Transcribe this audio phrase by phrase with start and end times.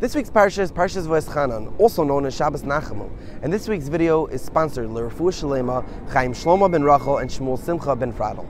[0.00, 3.08] This week's parsha is Parshas Va'eschanan, also known as Shabbos Nachamu,
[3.42, 7.94] and this week's video is sponsored L'Refu Shalema, Chaim Shlomo ben Rachel and Shmuel Simcha
[7.94, 8.44] ben Fradel.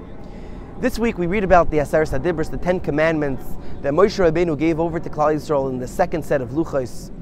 [0.80, 3.44] This week we read about the Aseret Adibris, the Ten Commandments
[3.82, 7.12] that Moshe Rabbeinu gave over to Klal Yisrael in the second set of Luchos,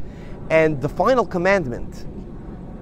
[0.51, 2.07] and the final commandment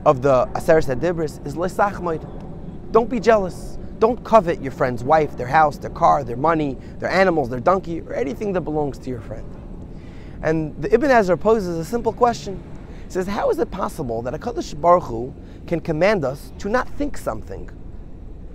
[0.04, 2.92] of the Aseret Adibris is Lesachmoid.
[2.92, 3.78] Don't be jealous.
[3.98, 8.02] Don't covet your friend's wife, their house, their car, their money, their animals, their donkey,
[8.02, 9.46] or anything that belongs to your friend.
[10.42, 12.62] And the Ibn Ezra poses a simple question.
[13.04, 15.34] He says, How is it possible that HaKadosh Baruch Hu
[15.66, 17.70] can command us to not think something?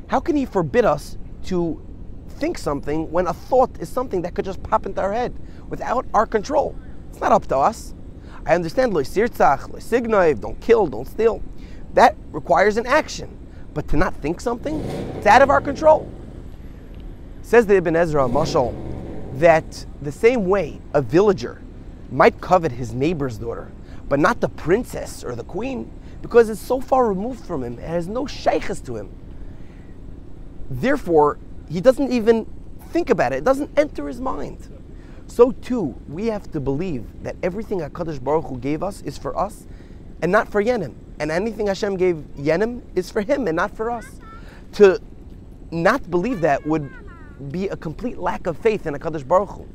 [0.08, 1.82] How can he forbid us to
[2.28, 5.34] think something when a thought is something that could just pop into our head
[5.70, 6.76] without our control?
[7.10, 7.94] It's not up to us.
[8.46, 11.42] I understand lo sirtzach, lo signov, don't kill, don't steal.
[11.94, 13.38] That requires an action.
[13.74, 14.80] But to not think something,
[15.18, 16.10] it's out of our control.
[17.42, 18.74] Says the Ibn Ezra, Mashal,
[19.40, 21.62] that the same way a villager
[22.12, 23.72] might covet his neighbor's daughter,
[24.08, 25.92] but not the princess or the queen,
[26.22, 29.10] because it's so far removed from him, it has no shaychus to him.
[30.70, 31.38] Therefore,
[31.70, 32.46] he doesn't even
[32.90, 34.68] think about it, it doesn't enter his mind.
[35.28, 39.38] So too, we have to believe that everything HaKadosh Baruch Hu gave us is for
[39.38, 39.66] us
[40.22, 40.94] and not for Yenim.
[41.20, 44.20] And anything Hashem gave Yenim is for him and not for us.
[44.74, 45.00] To
[45.72, 46.90] not believe that would
[47.52, 49.68] be a complete lack of faith in HaKadosh Baruch Hu.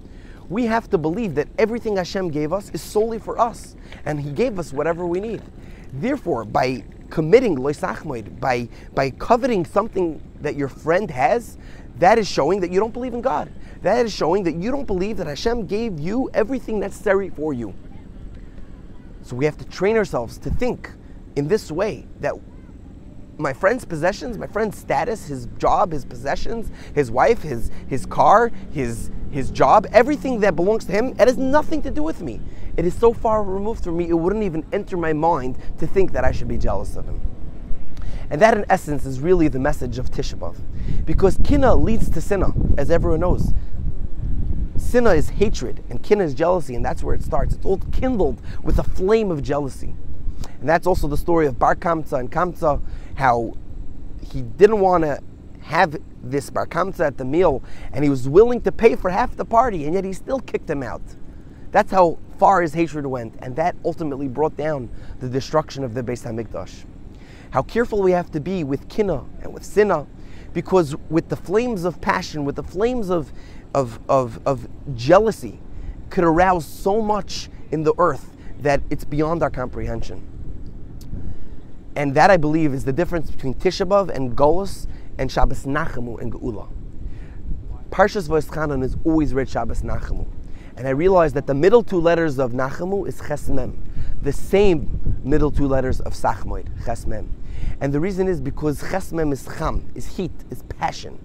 [0.51, 4.33] We have to believe that everything Hashem gave us is solely for us, and He
[4.33, 5.41] gave us whatever we need.
[5.93, 11.57] Therefore, by committing loisachmoid, by by coveting something that your friend has,
[11.99, 13.51] that is showing that you don't believe in God.
[13.83, 17.73] That is showing that you don't believe that Hashem gave you everything necessary for you.
[19.23, 20.91] So we have to train ourselves to think
[21.37, 22.35] in this way that
[23.39, 28.51] my friend's possessions, my friend's status, his job, his possessions, his wife, his his car,
[28.73, 32.41] his his job, everything that belongs to him, it has nothing to do with me.
[32.77, 36.13] It is so far removed from me, it wouldn't even enter my mind to think
[36.13, 37.21] that I should be jealous of him.
[38.31, 40.57] And that, in essence, is really the message of Tisha B'Av.
[41.05, 43.53] Because kina leads to sinna, as everyone knows.
[44.77, 47.55] Sinna is hatred, and kina is jealousy, and that's where it starts.
[47.55, 49.95] It's all kindled with a flame of jealousy.
[50.61, 52.81] And that's also the story of Bar Kamsa and Kamsa,
[53.17, 53.57] how
[54.23, 55.19] he didn't want to
[55.63, 57.63] have this Bar Kamsa at the meal,
[57.93, 60.69] and he was willing to pay for half the party, and yet he still kicked
[60.69, 61.03] him out.
[61.71, 64.91] That's how far his hatred went, and that ultimately brought down
[65.21, 66.85] the destruction of the Beis Hamikdash.
[67.51, 70.07] How careful we have to be with kina and with sinna,
[70.53, 73.33] because with the flames of passion, with the flames of,
[73.75, 75.61] of, of, of jealousy,
[76.09, 80.27] could arouse so much in the earth that it's beyond our comprehension.
[81.97, 84.87] And that, I believe, is the difference between Tisha B'Av and Golus
[85.21, 86.67] and Shabbos Nachamu and Geula.
[87.91, 90.27] Parshas Va'eschanan is always read Shabbos Nachamu.
[90.79, 93.77] And I realized that the middle two letters of Nachamu is Chesmem,
[94.23, 97.29] the same middle two letters of Sachmoid, Chesmem.
[97.83, 101.23] And the reason is because Chesmem is Cham, is heat, is passion.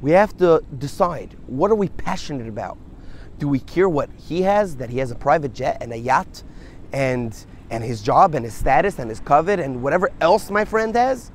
[0.00, 2.78] We have to decide what are we passionate about?
[3.38, 6.42] Do we care what he has, that he has a private jet and a yacht
[6.92, 10.96] and and his job and his status and his covet and whatever else my friend
[10.96, 11.30] has?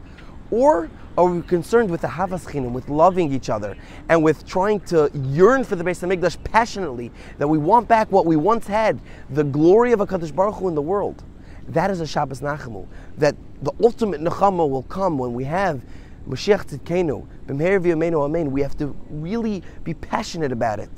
[0.52, 3.78] Or are we concerned with the Havas Chinam, with loving each other,
[4.10, 8.26] and with trying to yearn for the Beis Hamikdash passionately, that we want back what
[8.26, 9.00] we once had,
[9.30, 11.24] the glory of HaKadosh Baruch Hu in the world?
[11.70, 12.88] That is a Shabbos Nachamu.
[13.18, 15.82] That the ultimate Nechama will come when we have
[16.28, 18.52] Mashiach Tzidkenu, B'mher V'yameinu Amen.
[18.52, 20.90] We have to really be passionate about it,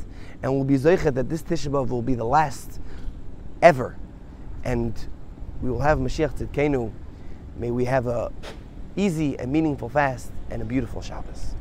[0.41, 2.79] and we'll be zoichet that this Tisha B'av will be the last
[3.61, 3.97] ever,
[4.63, 4.93] and
[5.61, 6.91] we will have Mashiach Tzidkenu.
[7.57, 8.31] May we have a
[8.97, 11.56] easy and meaningful fast and a beautiful Shabbos.